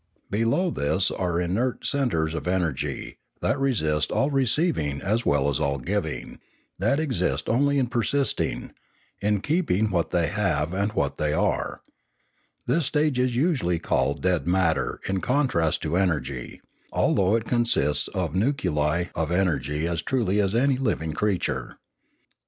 Below 0.31 0.71
this 0.71 1.11
are 1.11 1.39
inert 1.39 1.85
centres 1.85 2.33
of 2.33 2.47
energy, 2.47 3.17
that 3.43 3.59
resist 3.59 4.09
all 4.11 4.31
receiving 4.31 4.99
as 4.99 5.27
well 5.27 5.47
as 5.47 5.59
all 5.59 5.77
giving, 5.77 6.39
that 6.79 6.99
exist 6.99 7.47
only 7.47 7.77
in 7.77 7.85
persisting, 7.85 8.71
in 9.19 9.41
keeping 9.41 9.91
what 9.91 10.09
they 10.09 10.25
have 10.25 10.73
and 10.73 10.91
what 10.93 11.17
they 11.17 11.33
are; 11.33 11.81
this 12.65 12.87
stage 12.87 13.19
is 13.19 13.35
usually 13.35 13.77
called 13.77 14.23
dead 14.23 14.47
matter 14.47 14.99
in 15.07 15.21
contrast 15.21 15.83
to 15.83 15.97
energy, 15.97 16.61
although 16.91 17.35
it 17.35 17.45
consists 17.45 18.07
of 18.07 18.33
nuclei 18.33 19.03
of 19.13 19.31
energy 19.31 19.87
as 19.87 20.01
truly 20.01 20.41
as 20.41 20.55
any 20.55 20.77
living 20.77 21.13
creature. 21.13 21.77